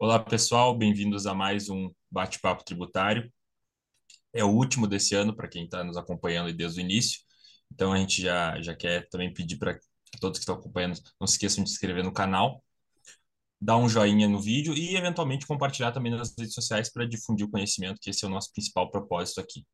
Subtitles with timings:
[0.00, 3.32] Olá, pessoal, bem-vindos a mais um bate-papo tributário.
[4.32, 7.20] É o último desse ano para quem está nos acompanhando desde o início.
[7.72, 9.76] Então, a gente já, já quer também pedir para
[10.20, 12.62] todos que estão acompanhando não se esqueçam de se inscrever no canal,
[13.60, 17.50] dar um joinha no vídeo e, eventualmente, compartilhar também nas redes sociais para difundir o
[17.50, 19.66] conhecimento, que esse é o nosso principal propósito aqui.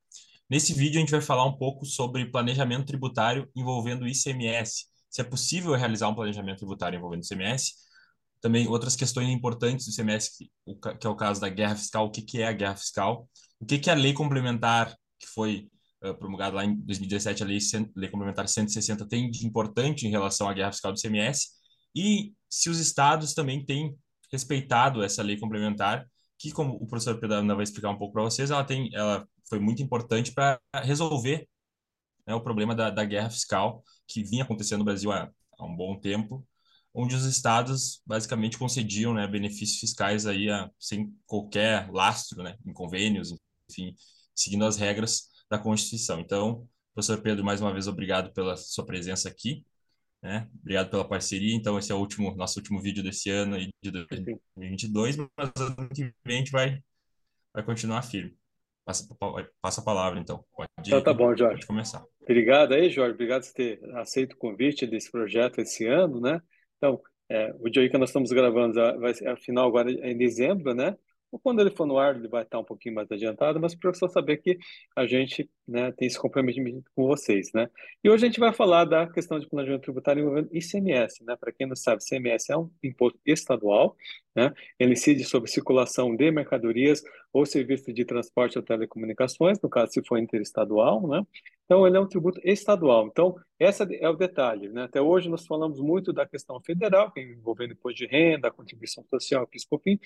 [0.49, 4.87] Nesse vídeo, a gente vai falar um pouco sobre planejamento tributário envolvendo ICMS.
[5.11, 7.75] Se é possível realizar um planejamento tributário envolvendo ICMS,
[8.45, 10.51] também outras questões importantes do ICMS, que,
[11.01, 13.27] que é o caso da guerra fiscal, o que, que é a guerra fiscal,
[13.59, 15.71] o que, que é a lei complementar que foi
[16.05, 17.57] uh, promulgada lá em 2017, a lei,
[17.97, 21.53] lei complementar 160, tem de importante em relação à guerra fiscal do ICMS,
[21.97, 23.97] e se os estados também têm
[24.31, 26.07] respeitado essa lei complementar,
[26.39, 29.59] que, como o professor Pedro vai explicar um pouco para vocês, ela, tem, ela foi
[29.59, 31.49] muito importante para resolver
[32.27, 35.75] né, o problema da, da guerra fiscal que vinha acontecendo no Brasil há, há um
[35.75, 36.47] bom tempo,
[36.95, 42.73] onde os estados basicamente concediam né, benefícios fiscais aí a, sem qualquer lastro, né, em
[42.73, 43.35] convênios,
[43.69, 43.95] enfim,
[44.33, 46.21] seguindo as regras da Constituição.
[46.21, 49.65] Então, professor Pedro, mais uma vez, obrigado pela sua presença aqui.
[50.23, 50.49] Né?
[50.61, 51.55] Obrigado pela parceria.
[51.55, 55.89] Então, esse é o último, nosso último vídeo desse ano aí de 2022, mas ano
[55.95, 56.81] que vem a gente vai,
[57.53, 58.35] vai continuar firme.
[58.87, 59.07] Passa,
[59.61, 60.45] passa a palavra, então.
[60.55, 61.57] Pode, então, tá bom, Jorge.
[61.57, 62.05] Pode começar.
[62.23, 63.15] Obrigado aí, Jorge.
[63.15, 66.41] Obrigado por ter aceito o convite desse projeto esse ano, né?
[66.77, 70.75] Então, é, o dia que nós estamos gravando vai ser, afinal agora é em dezembro,
[70.75, 70.97] né?
[71.35, 73.91] Ou quando ele for no ar, ele vai estar um pouquinho mais adiantado, mas para
[73.91, 74.57] professor saber que
[74.95, 77.69] a gente né, tem esse comprometimento com vocês, né?
[78.05, 81.35] E hoje a gente vai falar da questão de planejamento tributário envolvendo ICMS, né?
[81.37, 83.97] Para quem não sabe, ICMS é um imposto estadual,
[84.35, 84.53] né?
[84.79, 90.05] Ele incide sobre circulação de mercadorias ou serviços de transporte ou telecomunicações, no caso se
[90.05, 91.23] for interestadual, né?
[91.65, 93.07] Então ele é um tributo estadual.
[93.07, 94.85] Então esse é o detalhe, né?
[94.85, 99.05] Até hoje nós falamos muito da questão federal, que é envolvendo imposto de renda, contribuição
[99.09, 100.01] social, PIS/COFINS,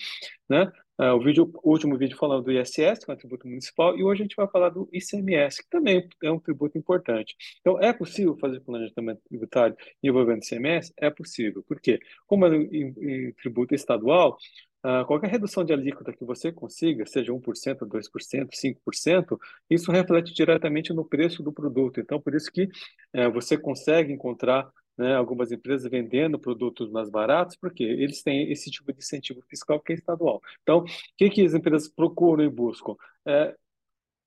[0.47, 0.71] né?
[0.99, 4.21] Uh, o, o último vídeo falando do ISS, que é um tributo municipal, e hoje
[4.21, 7.37] a gente vai falar do ICMS, que também é um tributo importante.
[7.61, 10.93] Então, é possível fazer planejamento tributário envolvendo ICMS?
[10.97, 11.63] É possível.
[11.63, 12.01] Por quê?
[12.27, 17.41] Como é um tributo estadual, Uh, qualquer redução de alíquota que você consiga, seja 1%,
[17.79, 18.49] 2%,
[18.85, 19.37] 5%,
[19.69, 21.99] isso reflete diretamente no preço do produto.
[21.99, 27.55] Então, por isso que uh, você consegue encontrar né, algumas empresas vendendo produtos mais baratos,
[27.55, 30.41] porque eles têm esse tipo de incentivo fiscal que é estadual.
[30.61, 30.85] Então, o
[31.17, 32.95] que, que as empresas procuram e buscam?
[33.25, 33.55] É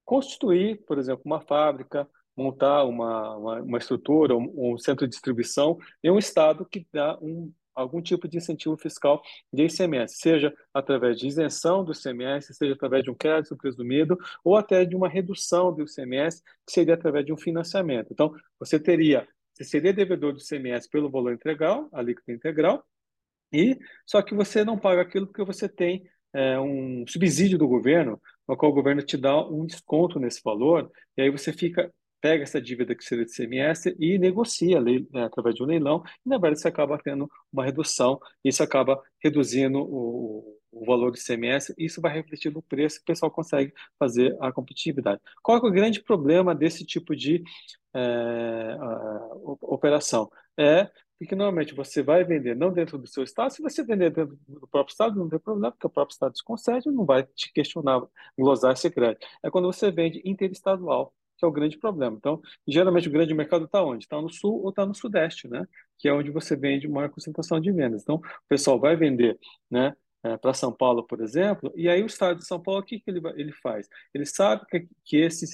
[0.04, 5.78] constituir, por exemplo, uma fábrica, montar uma, uma, uma estrutura, um, um, centro de distribuição
[6.02, 9.22] em um estado que dá um, algum tipo de incentivo fiscal
[9.52, 14.56] de ICMS, seja através de isenção do ICMS, seja através de um crédito presumido, ou
[14.56, 18.08] até de uma redução do ICMS, que seria através de um financiamento.
[18.12, 22.84] Então, você teria você seria devedor do CMS pelo valor integral, alíquota integral,
[23.52, 26.02] e só que você não paga aquilo porque você tem
[26.32, 30.90] é, um subsídio do governo, no qual o governo te dá um desconto nesse valor,
[31.16, 35.56] e aí você fica pega essa dívida que seria de CMS e negocia né, através
[35.56, 40.58] de um leilão, e na verdade você acaba tendo uma redução, isso acaba reduzindo o,
[40.70, 44.36] o valor do CMS, e isso vai refletir no preço que o pessoal consegue fazer
[44.40, 45.20] a competitividade.
[45.42, 47.42] Qual é o grande problema desse tipo de
[47.92, 48.76] é,
[49.60, 50.30] operação?
[50.56, 54.36] É porque normalmente você vai vender não dentro do seu estado, se você vender dentro
[54.48, 58.02] do próprio estado, não tem problema, porque o próprio estado desconcede, não vai te questionar,
[58.36, 59.24] glosar esse crédito.
[59.40, 62.16] É quando você vende interestadual, que é o grande problema.
[62.16, 64.04] Então, geralmente o grande mercado está onde?
[64.04, 65.66] Está no sul ou está no sudeste, né?
[65.98, 68.02] Que é onde você vende maior concentração de vendas.
[68.02, 69.36] Então, o pessoal vai vender,
[69.68, 69.94] né?
[70.24, 73.00] É, para São Paulo, por exemplo, e aí o estado de São Paulo, o que,
[73.00, 73.88] que ele, ele faz?
[74.14, 75.44] Ele sabe que, que esse,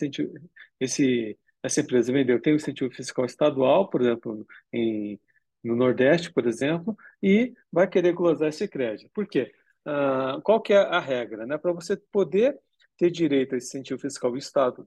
[0.78, 5.18] esse, essa empresa vendeu, tem um incentivo fiscal estadual, por exemplo, em,
[5.64, 9.10] no Nordeste, por exemplo, e vai querer glosar esse crédito.
[9.14, 9.50] Por quê?
[9.86, 11.46] Ah, qual que é a regra?
[11.46, 11.56] Né?
[11.56, 12.58] Para você poder
[12.98, 14.86] ter direito a esse incentivo fiscal, o Estado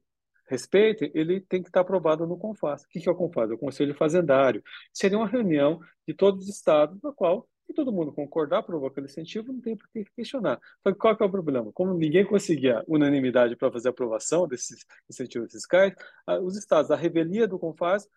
[0.52, 2.84] respeite, ele tem que estar aprovado no CONFAS.
[2.84, 3.50] O que é o CONFAS?
[3.50, 4.62] É o Conselho Fazendário.
[4.94, 9.06] Seria uma reunião de todos os estados, na qual se todo mundo concordar, aprovar aquele
[9.06, 10.60] incentivo, não tem por que questionar.
[10.84, 11.72] Só que qual que é o problema?
[11.72, 15.94] Como ninguém conseguia unanimidade para fazer a aprovação desses incentivos fiscais,
[16.44, 18.08] os estados, a revelia do CONFAS,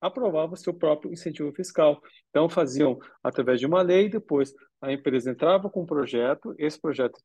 [0.00, 2.00] aprovavam seu próprio incentivo fiscal.
[2.28, 4.52] Então, faziam através de uma lei, depois
[4.82, 7.18] a empresa entrava com um projeto, esse projeto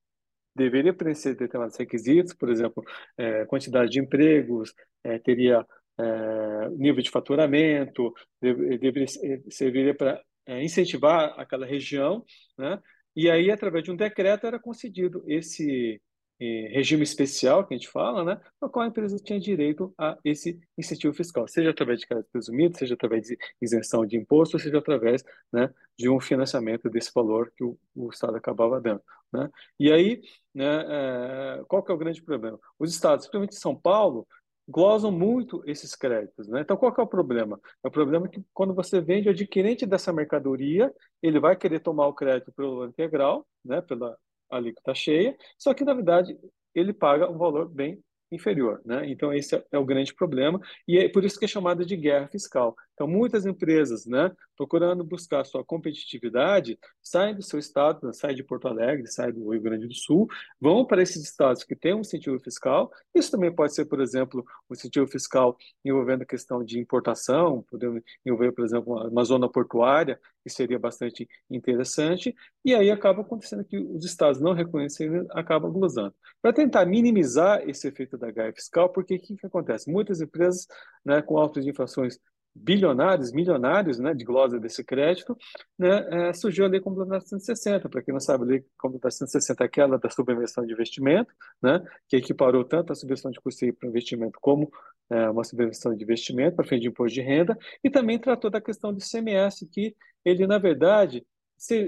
[0.60, 2.84] deveria preencher determinados requisitos, por exemplo,
[3.18, 4.74] é, quantidade de empregos,
[5.04, 5.66] é, teria
[5.98, 9.08] é, nível de faturamento, deve, deveria,
[9.50, 12.24] serviria para é, incentivar aquela região,
[12.58, 12.80] né?
[13.16, 16.02] E aí, através de um decreto, era concedido esse
[16.40, 20.60] regime especial, que a gente fala, né, no qual a empresa tinha direito a esse
[20.78, 25.24] incentivo fiscal, seja através de crédito presumido, seja através de isenção de imposto, seja através
[25.52, 29.02] né, de um financiamento desse valor que o, o Estado acabava dando.
[29.34, 29.50] Né?
[29.80, 30.22] E aí,
[30.54, 32.60] né, é, qual que é o grande problema?
[32.80, 34.26] Os estados, principalmente São Paulo,
[34.68, 36.48] glosam muito esses créditos.
[36.48, 36.62] Né?
[36.62, 37.60] Então, qual que é o problema?
[37.84, 42.08] É o problema que quando você vende o adquirente dessa mercadoria, ele vai querer tomar
[42.08, 44.16] o crédito pelo integral, né, pela
[44.50, 46.38] alíquota cheia, só que, na verdade,
[46.74, 48.02] ele paga um valor bem
[48.32, 48.82] inferior.
[48.86, 49.10] Né?
[49.10, 51.96] Então, esse é, é o grande problema, e é por isso que é chamada de
[51.96, 52.76] guerra fiscal.
[53.00, 58.44] Então, muitas empresas, né, procurando buscar sua competitividade, saem do seu estado, né, saem de
[58.44, 60.28] Porto Alegre, saem do Rio Grande do Sul,
[60.60, 62.92] vão para esses estados que têm um incentivo fiscal.
[63.16, 65.56] Isso também pode ser, por exemplo, um incentivo fiscal
[65.86, 71.26] envolvendo a questão de importação, podendo envolver, por exemplo, uma, zona portuária, que seria bastante
[71.50, 72.36] interessante,
[72.66, 76.14] e aí acaba acontecendo que os estados não reconhecendo acabam glosando.
[76.42, 79.90] Para tentar minimizar esse efeito da guerra fiscal, porque o que, que acontece?
[79.90, 80.68] Muitas empresas
[81.06, 82.20] né, com altas inflações
[82.56, 85.38] bilionários, milionários, né, de glosa desse crédito,
[85.78, 87.88] né, é, surgiu a Lei Complementar 160.
[87.90, 91.84] Para quem não sabe, a Lei Complementar 160 é aquela da subvenção de investimento, né,
[92.08, 94.72] que equiparou tanto a subvenção de custeio para investimento como
[95.10, 98.62] é, uma subvenção de investimento para fim de imposto de renda, e também tratou da
[98.62, 99.96] questão do CMS, que
[100.26, 101.26] ele, na verdade,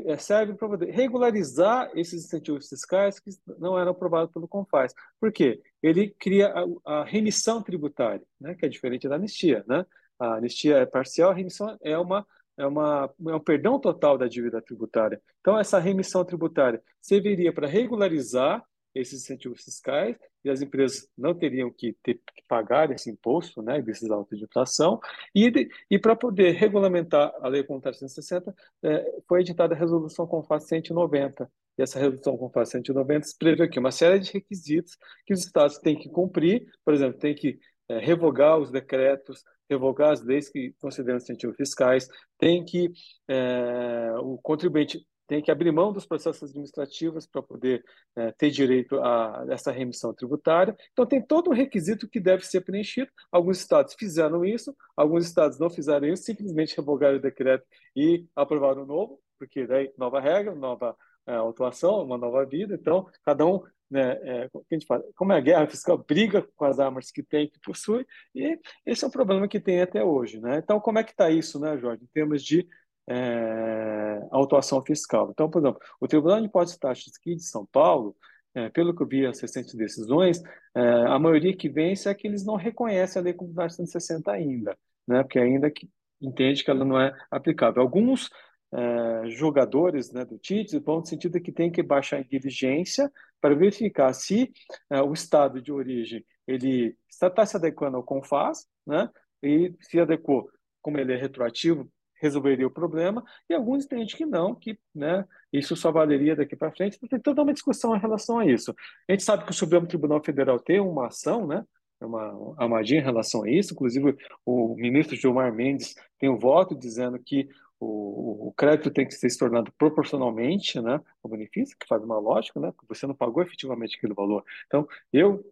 [0.06, 4.94] é, serve para regularizar esses incentivos fiscais que não eram aprovados pelo CONFAS.
[5.20, 5.62] Por quê?
[5.82, 6.54] Ele cria
[6.86, 9.86] a, a remissão tributária, né, que é diferente da anistia, né?
[10.22, 12.26] A anistia é parcial, a remissão é uma
[12.58, 15.20] é, uma, é um perdão total da dívida tributária.
[15.40, 18.64] Então, essa remissão tributária serviria para regularizar
[18.94, 23.82] esses incentivos fiscais e as empresas não teriam que ter que pagar esse imposto, né,
[23.82, 25.00] desses autos de inflação,
[25.34, 28.54] e, e para poder regulamentar a Lei Comunitária 160,
[28.84, 33.92] é, foi editada a Resolução Confas 190, e essa Resolução Confas 190 prevê aqui uma
[33.92, 37.60] série de requisitos que os estados têm que cumprir, por exemplo, tem que
[37.92, 42.08] é, revogar os decretos, revogar as leis que consideram incentivos fiscais,
[42.38, 42.92] tem que
[43.28, 47.82] é, o contribuinte tem que abrir mão dos processos administrativos para poder
[48.18, 50.76] é, ter direito a essa remissão tributária.
[50.92, 53.10] Então, tem todo um requisito que deve ser preenchido.
[53.32, 57.66] Alguns estados fizeram isso, alguns estados não fizeram isso, simplesmente revogaram o decreto
[57.96, 62.76] e aprovaram o novo, porque daí nova regra, nova é, autuação, uma nova vida.
[62.76, 63.62] Então, cada um
[63.92, 67.12] né, é, como, a gente fala, como é a guerra fiscal, briga com as armas
[67.12, 70.40] que tem, que possui, e esse é um problema que tem até hoje.
[70.40, 70.60] Né?
[70.60, 72.66] Então, como é que está isso, né, Jorge, em termos de
[73.10, 75.30] é, autuação fiscal?
[75.32, 78.16] Então, por exemplo, o Tribunal de Impostos e Taxas aqui de São Paulo,
[78.56, 80.42] é, pelo que eu vi as recentes decisões,
[80.74, 84.78] é, a maioria que vence é que eles não reconhecem a Lei Comunitária 160 ainda,
[85.06, 85.90] né, porque ainda que
[86.22, 87.82] entende que ela não é aplicável.
[87.82, 88.30] Alguns
[88.74, 93.56] é, jogadores né, do TITS vão no sentido que tem que baixar em diligência para
[93.56, 94.52] verificar se
[94.90, 99.10] é, o estado de origem ele está, está se adequando ao CONFAS, né,
[99.42, 100.50] e se adequou,
[100.82, 105.76] como ele é retroativo, resolveria o problema, e alguns entendem que não, que né, isso
[105.76, 106.96] só valeria daqui para frente.
[106.98, 108.76] Então, tem toda uma discussão em relação a isso.
[109.10, 111.66] A gente sabe que o Supremo Tribunal Federal tem uma ação, né,
[112.00, 114.16] uma amadinha em relação a isso, inclusive
[114.46, 117.48] o ministro Gilmar Mendes tem um voto dizendo que
[117.82, 122.20] o, o, crédito tem que ser se tornado proporcionalmente né, ao benefício, que faz uma
[122.20, 124.46] lógica, né, porque você não pagou efetivamente aquele valor.
[124.68, 125.44] Então, eu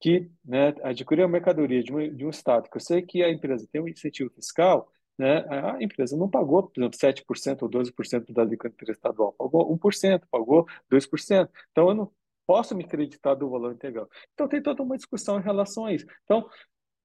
[0.00, 3.30] que né, adquiri a mercadoria de um, de um Estado, que eu sei que a
[3.30, 8.32] empresa tem um incentivo fiscal, né, a empresa não pagou, por exemplo, 7% ou 12%
[8.32, 11.48] da alíquota interestadual, pagou 1%, pagou 2%.
[11.72, 12.12] Então, eu não
[12.46, 14.08] posso me acreditar do valor integral.
[14.34, 16.06] Então, tem toda uma discussão em relação a isso.
[16.24, 16.48] Então,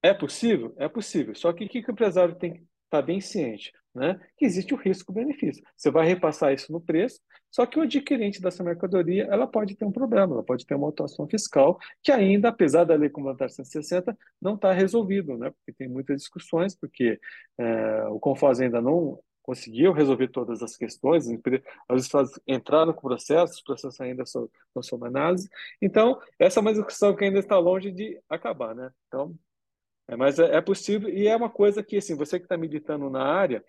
[0.04, 0.74] é possível?
[0.78, 1.34] É possível.
[1.34, 3.72] Só que o que o empresário tem que estar bem ciente?
[3.94, 5.64] né, que existe o risco-benefício.
[5.78, 7.20] Você vai repassar isso no preço,
[7.52, 10.90] só que o adquirente dessa mercadoria ela pode ter um problema, ela pode ter uma
[10.90, 15.88] atuação fiscal que ainda, apesar da lei complementar 160, não está resolvido, né, porque tem
[15.88, 17.20] muitas discussões, porque
[17.58, 21.28] é, o Confaz ainda não conseguiu resolver todas as questões,
[21.90, 25.50] os estados entraram com o processo, os processos ainda são, não são análise.
[25.82, 28.90] Então, essa é uma discussão que ainda está longe de acabar, né?
[29.08, 29.36] Então,
[30.08, 33.10] é, mas é, é, possível e é uma coisa que, assim, você que está militando
[33.10, 33.64] na área,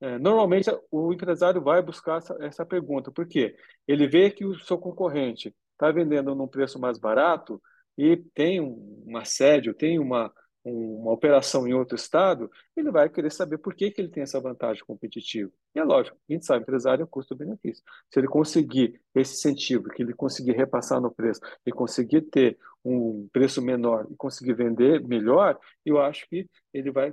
[0.00, 3.54] é, normalmente o empresário vai buscar essa, essa pergunta, porque
[3.86, 7.60] ele vê que o seu concorrente está vendendo num preço mais barato
[7.96, 10.32] e tem um, um assédio, tem uma,
[10.64, 14.40] uma operação em outro estado, ele vai querer saber por que, que ele tem essa
[14.40, 15.50] vantagem competitiva.
[15.74, 17.82] E é lógico, a gente sabe, empresário é custo-benefício.
[18.10, 23.28] Se ele conseguir esse incentivo, que ele conseguir repassar no preço e conseguir ter um
[23.32, 27.12] preço menor e conseguir vender melhor, eu acho que ele vai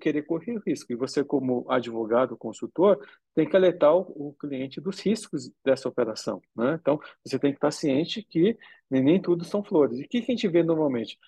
[0.00, 0.92] querer correr risco.
[0.92, 3.00] E você, como advogado, consultor,
[3.34, 6.42] tem que alertar o, cliente dos riscos dessa operação.
[6.54, 6.76] Né?
[6.80, 8.58] Então, você tem que estar ciente que
[8.90, 9.98] nem, nem tudo são flores.
[9.98, 11.18] E o que, que a gente vê normalmente?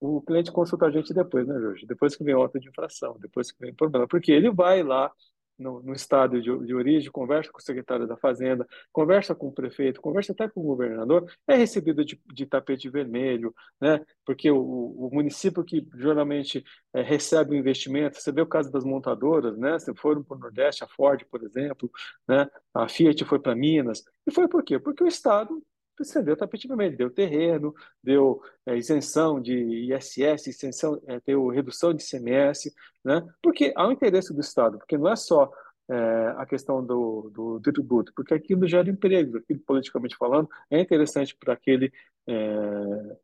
[0.00, 1.86] O cliente consulta a gente depois, né, Jorge?
[1.86, 4.06] Depois que vem outra de infração, depois que vem problema.
[4.06, 5.12] Porque ele vai lá
[5.58, 9.52] no, no estado de, de, origem, conversa com o secretário da Fazenda, conversa com o
[9.52, 14.00] prefeito, conversa até com o governador, é recebido de, de tapete vermelho, né?
[14.24, 16.64] porque o, o município que geralmente
[16.94, 19.78] é, recebe o investimento, você vê o caso das montadoras, né?
[19.78, 21.90] se foram para o Nordeste, a Ford, por exemplo,
[22.26, 22.48] né?
[22.72, 24.78] a Fiat foi para Minas, e foi por quê?
[24.78, 25.60] Porque o Estado
[26.02, 31.92] estendeu o tapete vermelho, deu terreno, deu é, isenção de ISS, isenção, é, deu redução
[31.94, 32.72] de ICMS,
[33.04, 33.26] né?
[33.42, 35.50] porque há um interesse do Estado, porque não é só
[35.90, 40.80] é, a questão do, do, do, tributo, porque aquilo gera emprego, aquilo politicamente falando é
[40.80, 41.92] interessante para aquele
[42.26, 43.16] é,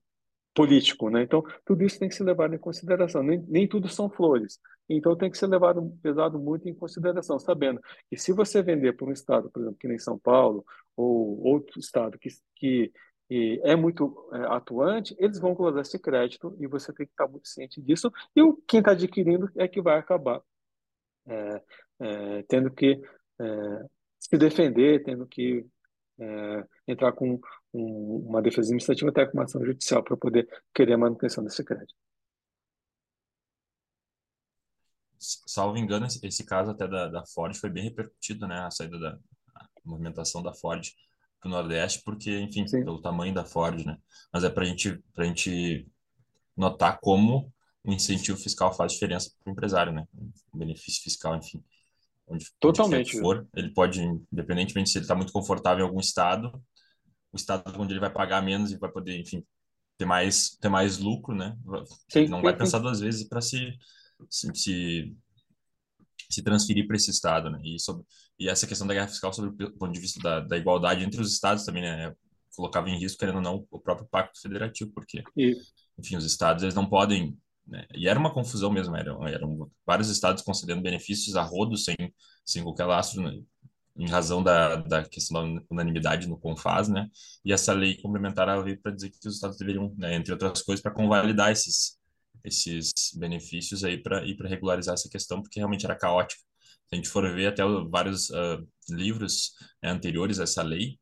[0.55, 1.23] político, né?
[1.23, 3.23] Então tudo isso tem que ser levado em consideração.
[3.23, 7.81] Nem, nem tudo são flores, então tem que ser levado pesado muito em consideração, sabendo
[8.09, 10.65] que se você vender para um estado, por exemplo, que nem São Paulo
[10.97, 12.93] ou outro estado que, que
[13.63, 17.49] é muito é, atuante, eles vão colocar esse crédito e você tem que estar muito
[17.49, 18.13] ciente disso.
[18.37, 20.41] E o, quem está adquirindo é que vai acabar
[21.27, 21.63] é,
[22.01, 23.01] é, tendo que
[23.41, 23.87] é,
[24.21, 25.67] se defender, tendo que
[26.19, 27.41] é, entrar com
[27.73, 31.65] um, uma defesa administrativa até com uma ação judicial para poder querer a manutenção desse
[31.65, 31.95] crédito.
[35.19, 38.61] Salvo engano, esse caso até da, da Ford foi bem repercutido, né?
[38.61, 39.19] A saída da
[39.55, 40.87] a movimentação da Ford
[41.41, 42.85] para o Nordeste, porque, enfim, Sim.
[42.85, 43.97] pelo tamanho da Ford, né?
[44.33, 45.87] Mas é para gente, a gente
[46.57, 47.53] notar como
[47.85, 50.07] o incentivo fiscal faz diferença para o empresário, né?
[50.53, 51.63] O benefício fiscal, enfim.
[52.27, 53.17] Onde, Totalmente.
[53.17, 54.01] Onde for, ele pode,
[54.33, 56.63] independentemente se ele está muito confortável em algum estado,
[57.33, 59.45] o estado onde ele vai pagar menos e vai poder, enfim,
[59.99, 61.57] ter mais, ter mais lucro, né?
[62.09, 63.77] Sim, não vai pensar duas vezes para se,
[64.31, 65.17] se, se,
[66.31, 67.61] se transferir para esse estado, né?
[67.63, 68.05] E, sobre,
[68.39, 71.21] e essa questão da guerra fiscal, sobre o ponto de vista da, da igualdade entre
[71.21, 72.15] os estados também, né?
[72.57, 75.57] Colocava em risco, querendo ou não, o próprio pacto federativo, porque, e...
[75.99, 77.87] enfim, os estados eles não podem né?
[77.95, 81.97] E era uma confusão mesmo, eram, eram vários estados concedendo benefícios a rodo sem,
[82.45, 83.43] sem qualquer lastro, né?
[83.97, 87.09] em razão da, da questão da unanimidade no CONFAS, né?
[87.45, 90.83] E essa lei complementar veio para dizer que os estados deveriam, né, entre outras coisas,
[90.83, 91.97] para convalidar esses,
[92.43, 96.43] esses benefícios aí para ir para regularizar essa questão, porque realmente era caótica.
[96.89, 99.53] Se a gente for ver até vários uh, livros
[99.83, 100.99] né, anteriores a essa lei,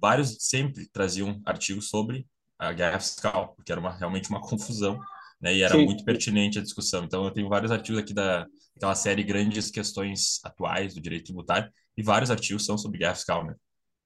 [0.00, 2.26] vários sempre traziam artigos sobre
[2.58, 5.00] a guerra fiscal, porque era uma, realmente uma confusão
[5.40, 5.54] né?
[5.54, 5.84] E era Sim.
[5.84, 7.04] muito pertinente a discussão.
[7.04, 11.70] Então, eu tenho vários artigos aqui da, daquela série Grandes Questões Atuais do Direito Tributário,
[11.96, 13.54] e vários artigos são sobre guerra fiscal, né?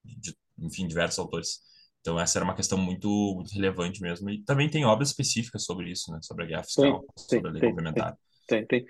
[0.05, 1.61] De, enfim, diversos autores.
[2.01, 4.29] Então, essa era uma questão muito, muito relevante mesmo.
[4.29, 6.19] E também tem obras específicas sobre isso, né?
[6.23, 8.19] Sobre a guerra fiscal, tem, sobre a lei tem, complementar.
[8.47, 8.85] Tem, tem.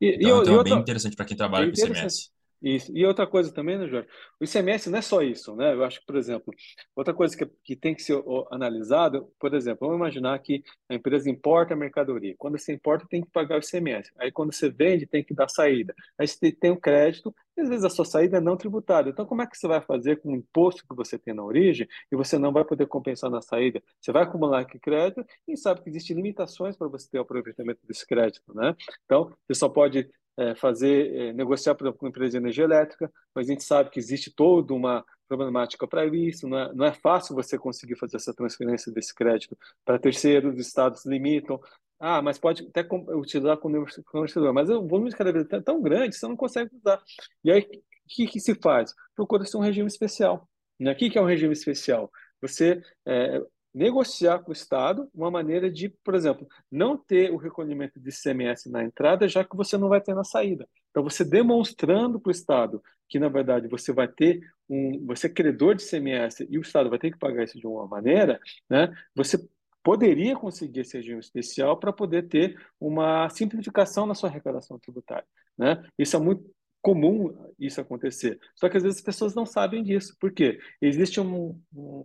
[0.00, 0.74] E, então, e, então, e é outra...
[0.74, 2.30] bem interessante para quem trabalha é com ICMS.
[2.62, 2.90] Isso.
[2.96, 4.08] E outra coisa também, né, Jorge?
[4.40, 5.74] O ICMS não é só isso, né?
[5.74, 6.54] Eu acho que, por exemplo,
[6.96, 11.28] outra coisa que, que tem que ser analisada, por exemplo, vamos imaginar que a empresa
[11.28, 12.34] importa a mercadoria.
[12.38, 14.10] Quando você importa, tem que pagar o ICMS.
[14.18, 15.94] Aí, quando você vende, tem que dar saída.
[16.18, 19.10] Aí, você tem o crédito, e às vezes a sua saída é não tributada.
[19.10, 21.86] Então, como é que você vai fazer com o imposto que você tem na origem
[22.10, 23.82] e você não vai poder compensar na saída?
[24.00, 27.80] Você vai acumular aqui crédito e sabe que existem limitações para você ter o aproveitamento
[27.86, 28.74] desse crédito, né?
[29.04, 32.64] Então, você só pode é, fazer, é, negociar, por exemplo, com uma empresa de energia
[32.64, 36.84] elétrica, mas a gente sabe que existe toda uma problemática para isso, não é, não
[36.86, 41.60] é fácil você conseguir fazer essa transferência desse crédito para terceiros, os estados limitam.
[41.98, 45.80] Ah, mas pode até utilizar com o fornecedor, mas o volume de cada é tão
[45.80, 47.02] grande, você não consegue usar.
[47.42, 48.94] E aí, o que, que se faz?
[49.14, 50.48] Procura-se um regime especial.
[50.78, 50.92] Né?
[50.92, 52.10] O que, que é um regime especial?
[52.42, 53.40] Você é,
[53.74, 58.70] negociar com o Estado uma maneira de, por exemplo, não ter o recolhimento de ICMS
[58.70, 60.68] na entrada, já que você não vai ter na saída.
[60.90, 64.40] Então, você demonstrando para o Estado que, na verdade, você vai ter
[64.70, 67.66] um, você é credor de ICMS e o Estado vai ter que pagar isso de
[67.66, 68.38] uma maneira,
[68.70, 68.94] né?
[69.14, 69.38] Você
[69.82, 75.26] poderia conseguir esse regime especial para poder ter uma simplificação na sua arrecadação tributária,
[75.58, 75.84] né?
[75.98, 76.48] Isso é muito
[76.80, 78.38] comum isso acontecer.
[78.54, 80.14] Só que às vezes as pessoas não sabem disso.
[80.20, 80.60] Por quê?
[80.82, 82.04] Existe um, um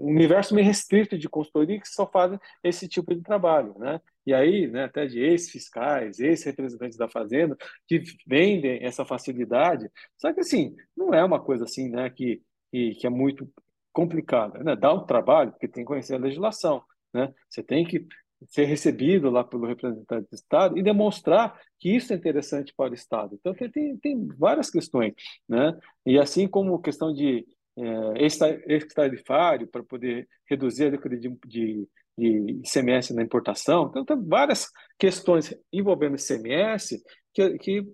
[0.00, 4.00] universo meio restrito de consultoria que só fazem esse tipo de trabalho, né?
[4.26, 9.90] E aí, né, até de ex-fiscais, ex-representantes da fazenda, que vendem essa facilidade.
[10.18, 13.50] Só que, assim, não é uma coisa assim, né, que, que, que é muito
[13.92, 14.76] complicada, né?
[14.76, 17.32] Dá um trabalho, porque tem que conhecer a legislação, né?
[17.48, 18.06] Você tem que
[18.46, 22.94] ser recebido lá pelo representante do Estado e demonstrar que isso é interessante para o
[22.94, 23.34] Estado.
[23.34, 25.14] Então, tem, tem várias questões,
[25.48, 25.76] né?
[26.06, 27.46] E assim como questão de
[27.78, 28.24] é,
[28.72, 33.88] ex-tarifário para poder reduzir a alíquota de, de, de ICMS na importação.
[33.88, 34.68] Então, tem várias
[34.98, 37.86] questões envolvendo ICMS que, que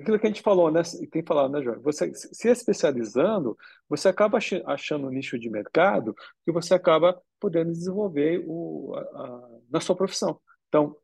[0.00, 0.82] aquilo que a gente falou, né?
[1.10, 1.82] Tem falado, né, Jorge?
[1.82, 3.56] Você se especializando,
[3.88, 6.14] você acaba achando um nicho de mercado
[6.44, 10.40] que você acaba podendo desenvolver o, a, a, na sua profissão.
[10.68, 10.96] Então,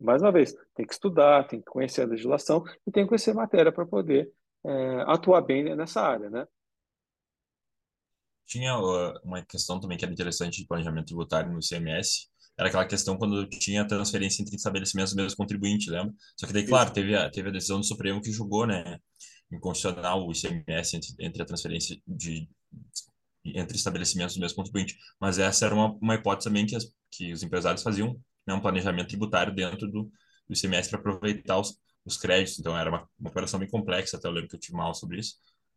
[0.00, 3.34] mais uma vez, tem que estudar, tem que conhecer a legislação e tem que conhecer
[3.34, 4.30] matéria para poder
[4.64, 6.46] é, atuar bem nessa área, né?
[8.46, 8.76] Tinha
[9.22, 13.46] uma questão também que era interessante de planejamento tributário no ICMS, era aquela questão quando
[13.48, 16.14] tinha transferência entre estabelecimentos do mesmo contribuinte, lembra?
[16.36, 18.98] Só que daí, claro, teve a, teve a decisão do Supremo que julgou, né,
[19.50, 22.48] inconstitucional o ICMS entre, entre a transferência de
[23.44, 24.96] entre estabelecimentos do mesmo contribuinte.
[25.20, 28.60] Mas essa era uma, uma hipótese também que, as, que os empresários faziam, né, um
[28.60, 30.04] planejamento tributário dentro do,
[30.48, 32.58] do ICMS para aproveitar os, os créditos.
[32.58, 35.18] Então, era uma, uma operação bem complexa, até eu lembro que eu tive mal sobre
[35.18, 35.34] isso.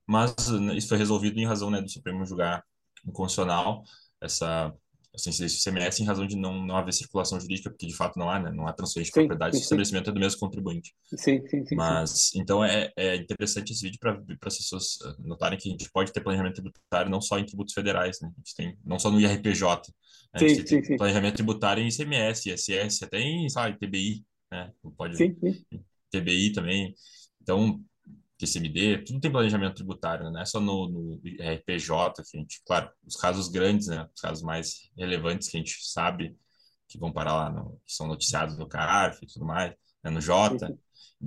[0.07, 2.63] Mas né, isso foi resolvido em razão né, do Supremo julgar
[3.05, 3.83] inconstitucional
[4.21, 4.73] essa
[5.17, 8.39] assim, ICMS em razão de não, não haver circulação jurídica, porque de fato não há,
[8.39, 8.51] né?
[8.51, 10.93] Não há transferência de sim, propriedade, sim, o estabelecimento é do mesmo contribuinte.
[11.15, 11.75] Sim, sim, sim.
[11.75, 12.39] Mas, sim.
[12.39, 16.13] então, é, é interessante esse vídeo para as pessoas eh, notarem que a gente pode
[16.13, 18.29] ter planejamento tributário não só em tributos federais, né?
[18.31, 19.83] A gente tem, não só no IRPJ, né?
[20.33, 24.71] a gente sim, tem sim, planejamento tributário em ICMS, ISS, até em, sabe, TBI, né?
[24.95, 25.65] Pode, sim, sim.
[26.11, 26.93] TBI também.
[27.41, 27.81] Então,
[28.37, 30.31] TCMD, tudo tem planejamento tributário, né?
[30.31, 34.07] não é só no, no RPJ, que a gente, claro, os casos grandes, né?
[34.13, 36.37] Os casos mais relevantes que a gente sabe
[36.87, 40.11] que vão parar lá, no, que são noticiados no CARF e tudo mais, né?
[40.11, 40.67] no J,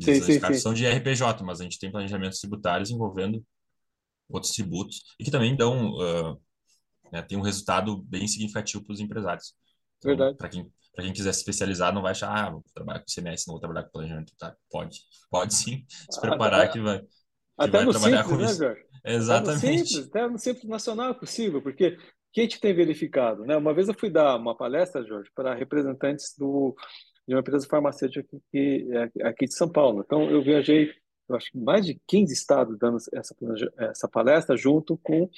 [0.01, 3.45] sim, sim, sim, são de RPJ, mas a gente tem planejamentos tributários envolvendo
[4.29, 6.41] outros tributos e que também dão, uh,
[7.13, 9.55] né, tem um resultado bem significativo para os empresários.
[9.99, 13.07] Então, para quem para quem quiser se especializar, não vai achar, ah, vou trabalhar com
[13.07, 14.55] CMS, não vou trabalhar com planejamento tá?
[14.71, 17.07] Pode, pode sim se preparar até, que vai, que
[17.57, 18.59] até vai no trabalhar simples, com né, isso.
[18.59, 18.91] Jorge?
[19.05, 19.57] Exatamente.
[19.57, 21.97] Até no simples, até no simples nacional é possível, porque
[22.33, 23.57] que a gente tem verificado, né?
[23.57, 26.77] Uma vez eu fui dar uma palestra, Jorge, para representantes do,
[27.27, 28.89] de uma empresa farmacêutica aqui,
[29.23, 30.03] aqui de São Paulo.
[30.05, 30.93] Então, eu viajei,
[31.29, 33.35] eu acho que mais de 15 estados dando essa,
[33.79, 35.29] essa palestra, junto com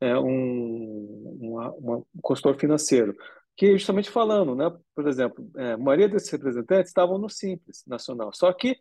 [0.00, 3.14] é, um, uma, uma, um consultor financeiro
[3.58, 4.70] que justamente falando, né?
[4.94, 8.30] Por exemplo, é, a maioria desses representantes estavam no Simples Nacional.
[8.32, 8.78] Só que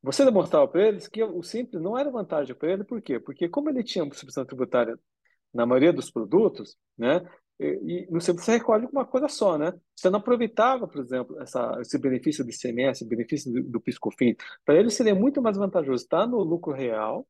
[0.00, 3.18] você demonstrava para eles que o Simples não era vantagem para ele, por quê?
[3.18, 4.96] Porque como ele tinha substituição tributária
[5.52, 7.28] na maioria dos produtos, né?
[7.58, 9.74] E, e no Simples você recolhe uma coisa só, né?
[9.96, 14.36] Você não aproveitava, por exemplo, essa, esse benefício do ICMS, benefício do, do PiscoFins.
[14.64, 17.26] Para ele seria muito mais vantajoso estar no lucro real,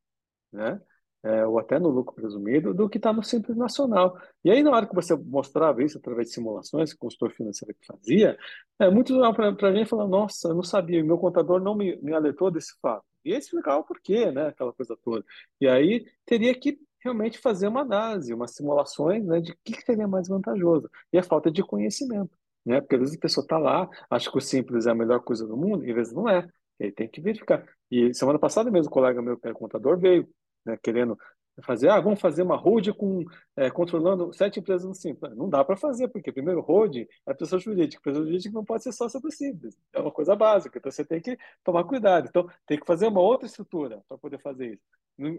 [0.53, 0.79] né?
[1.23, 4.19] É, ou até no lucro presumido, do que está no Simples Nacional.
[4.45, 7.75] E aí, na hora que você mostrava isso através de simulações que o consultor financeiro
[7.75, 8.39] que fazia,
[8.79, 12.15] é, muito para a gente falar, nossa, eu não sabia, meu contador não me, me
[12.15, 13.05] alertou desse fato.
[13.25, 15.25] E aí explicava o porquê, né, aquela coisa toda.
[15.61, 20.09] E aí teria que realmente fazer uma análise, umas simulações né, de o que, seria
[20.09, 20.89] mais vantajoso.
[21.13, 22.31] E a falta de conhecimento.
[22.65, 22.81] Né?
[22.81, 25.47] Porque às vezes a pessoa está lá, acha que o simples é a melhor coisa
[25.47, 26.49] do mundo, e às vezes não é.
[26.79, 27.67] E aí tem que verificar.
[27.91, 30.29] E semana passada mesmo, um colega meu que contador veio
[30.65, 31.19] né, querendo
[31.63, 33.25] fazer, ah, vamos fazer uma holding com,
[33.57, 35.37] é, controlando sete empresas no Simples.
[35.37, 38.93] Não dá para fazer, porque primeiro holding é pessoa jurídica, pessoa jurídica não pode ser
[38.93, 42.29] sócia do Simples, é uma coisa básica, então você tem que tomar cuidado.
[42.29, 44.83] Então, tem que fazer uma outra estrutura para poder fazer isso.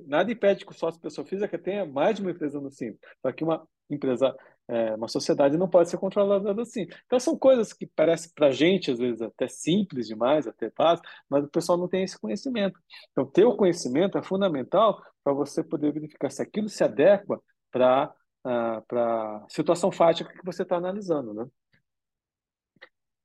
[0.05, 3.31] Nada impede que o sócio pessoa física tenha mais de uma empresa no Simples, só
[3.31, 4.36] que uma empresa,
[4.71, 6.88] é, uma sociedade não pode ser controlada assim.
[7.05, 11.03] Então, são coisas que parecem para a gente, às vezes, até simples demais, até fácil,
[11.29, 12.79] mas o pessoal não tem esse conhecimento.
[13.12, 18.13] Então, ter o conhecimento é fundamental para você poder verificar se aquilo se adequa para
[18.45, 21.45] a situação fática que você está analisando, né?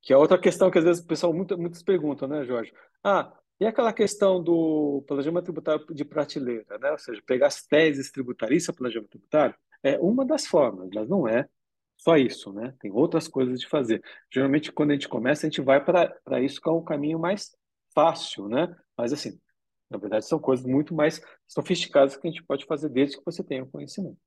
[0.03, 2.73] Que é outra questão que às vezes o pessoal muito, muitos perguntam, né, Jorge?
[3.05, 6.91] Ah, e aquela questão do planejamento tributário de prateleira, né?
[6.91, 9.55] Ou seja, pegar as teses tributárias, planejamento tributário,
[9.87, 11.49] é uma das formas, mas não é
[11.97, 12.75] só isso, né?
[12.81, 14.03] Tem outras coisas de fazer.
[14.33, 17.57] Geralmente, quando a gente começa, a gente vai para isso que é um caminho mais
[17.95, 18.75] fácil, né?
[18.99, 19.41] Mas assim,
[19.89, 23.45] na verdade, são coisas muito mais sofisticadas que a gente pode fazer desde que você
[23.45, 24.19] tenha o conhecimento.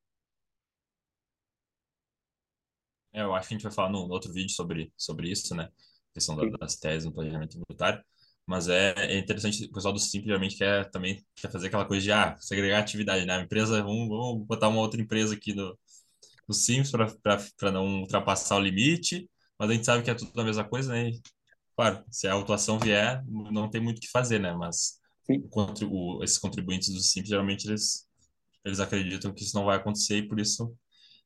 [3.11, 5.63] É, eu acho que a gente vai falar no outro vídeo sobre, sobre isso, né?
[5.63, 8.03] A questão da, das teses no planejamento tributário.
[8.49, 12.01] Mas é, é, interessante, o pessoal do Simples geralmente quer também quer fazer aquela coisa
[12.01, 13.35] de ah, segregar atividade, né?
[13.35, 15.77] A empresa, vamos, vamos botar uma outra empresa aqui no,
[16.47, 20.43] no Simples para não ultrapassar o limite, mas a gente sabe que é tudo a
[20.43, 21.09] mesma coisa, né?
[21.09, 21.21] E,
[21.75, 24.51] claro, se a autuação vier, não tem muito o que fazer, né?
[24.51, 24.99] Mas
[25.87, 28.07] o, esses contribuintes do Simples, geralmente eles,
[28.65, 30.75] eles acreditam que isso não vai acontecer e por isso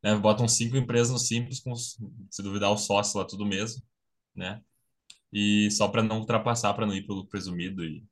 [0.04, 3.82] né, botam cinco empresas no Simples, com, se duvidar, o sócio lá tudo mesmo,
[4.36, 4.62] né?
[5.34, 7.84] E só para não ultrapassar, para não ir pelo presumido.
[7.84, 8.06] E,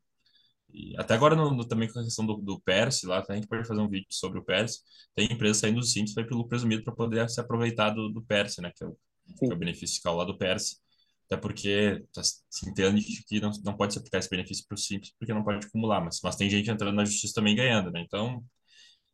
[0.74, 2.62] e até agora, no, no, também com a questão do, do
[3.06, 4.82] lá a gente pode fazer um vídeo sobre o PERS.
[5.16, 8.26] Tem empresa saindo do Simples vai pelo presumido para poder se aproveitar do, do
[8.62, 8.72] né?
[8.76, 8.98] Que é, o,
[9.40, 10.82] que é o benefício fiscal lá do PERS.
[11.28, 14.78] até porque tá se entende que não, não pode se aplicar esse benefício para o
[14.78, 18.02] simples, porque não pode acumular, mas, mas tem gente entrando na justiça também ganhando, né?
[18.02, 18.44] Então,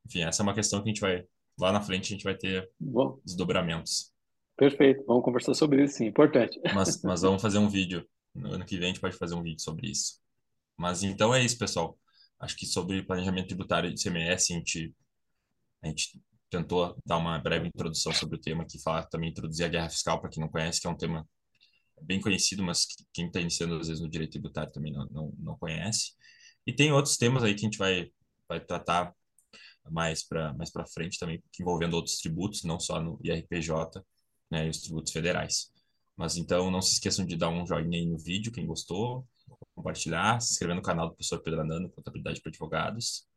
[0.05, 1.23] enfim, essa é uma questão que a gente vai,
[1.59, 4.11] lá na frente, a gente vai ter Bom, desdobramentos.
[4.57, 6.59] Perfeito, vamos conversar sobre isso, sim, importante.
[6.73, 9.43] Mas, mas vamos fazer um vídeo, no ano que vem a gente pode fazer um
[9.43, 10.19] vídeo sobre isso.
[10.75, 11.97] Mas então é isso, pessoal.
[12.39, 14.95] Acho que sobre planejamento tributário de CMS, a gente,
[15.83, 19.69] a gente tentou dar uma breve introdução sobre o tema aqui, falar também introduzir a
[19.69, 21.27] guerra fiscal para quem não conhece, que é um tema
[22.01, 25.57] bem conhecido, mas quem está iniciando às vezes no direito tributário também não, não, não
[25.57, 26.13] conhece.
[26.65, 28.11] E tem outros temas aí que a gente vai,
[28.47, 29.13] vai tratar
[29.89, 34.01] mais para mais para frente também, envolvendo outros tributos, não só no IRPJ,
[34.49, 35.71] né, e os tributos federais.
[36.15, 39.25] Mas então não se esqueçam de dar um joinha aí no vídeo, quem gostou,
[39.75, 43.27] compartilhar, se inscrever no canal do professor Pedro Anano, Contabilidade para Advogados.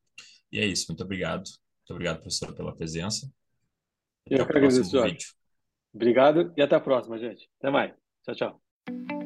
[0.50, 1.44] E é isso, muito obrigado.
[1.46, 3.30] Muito obrigado, professor, pela presença.
[4.26, 4.96] Até Eu que agradeço.
[5.92, 7.48] Obrigado e até a próxima, gente.
[7.58, 7.92] Até mais.
[8.24, 9.19] Tchau, tchau.